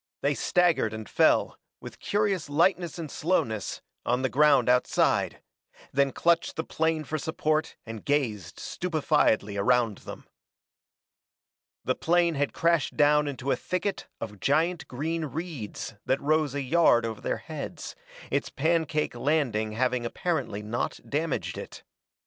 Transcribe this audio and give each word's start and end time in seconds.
They 0.21 0.33
staggered 0.33 0.93
and 0.95 1.07
fell, 1.07 1.59
with 1.79 1.99
curious 1.99 2.49
lightness 2.49 2.97
and 2.97 3.11
slowness, 3.11 3.83
on 4.03 4.23
the 4.23 4.29
ground 4.33 4.67
outside, 4.67 5.43
then 5.93 6.11
clutched 6.11 6.55
the 6.55 6.63
plane 6.63 7.03
for 7.03 7.19
support 7.19 7.75
and 7.85 8.03
gazed 8.03 8.57
stupefiedly 8.59 9.57
around 9.57 9.99
them. 9.99 10.25
The 11.85 11.93
plane 11.93 12.33
had 12.33 12.51
crashed 12.51 12.97
down 12.97 13.27
into 13.27 13.51
a 13.51 13.55
thicket 13.55 14.07
of 14.19 14.39
giant 14.39 14.87
green 14.87 15.25
reeds 15.25 15.93
that 16.07 16.19
rose 16.19 16.55
a 16.55 16.63
yard 16.63 17.05
over 17.05 17.21
their 17.21 17.37
heads, 17.37 17.95
its 18.31 18.49
pancake 18.49 19.13
landing 19.13 19.73
having 19.73 20.03
apparently 20.03 20.63
not 20.63 20.99
damaged 21.07 21.59
it. 21.59 21.83